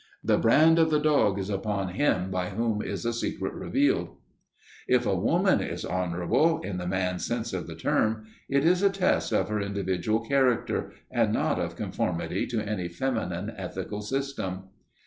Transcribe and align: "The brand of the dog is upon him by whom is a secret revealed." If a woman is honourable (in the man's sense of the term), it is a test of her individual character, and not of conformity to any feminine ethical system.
"The 0.23 0.39
brand 0.39 0.79
of 0.79 0.89
the 0.89 0.99
dog 0.99 1.37
is 1.37 1.51
upon 1.51 1.89
him 1.89 2.31
by 2.31 2.49
whom 2.49 2.81
is 2.81 3.05
a 3.05 3.13
secret 3.13 3.53
revealed." 3.53 4.17
If 4.87 5.05
a 5.05 5.15
woman 5.15 5.61
is 5.61 5.85
honourable 5.85 6.59
(in 6.61 6.77
the 6.79 6.87
man's 6.87 7.23
sense 7.23 7.53
of 7.53 7.67
the 7.67 7.75
term), 7.75 8.25
it 8.49 8.65
is 8.65 8.81
a 8.81 8.89
test 8.89 9.31
of 9.31 9.47
her 9.49 9.61
individual 9.61 10.21
character, 10.21 10.91
and 11.11 11.31
not 11.31 11.59
of 11.59 11.75
conformity 11.75 12.47
to 12.47 12.67
any 12.67 12.87
feminine 12.87 13.53
ethical 13.55 14.01
system. 14.01 14.69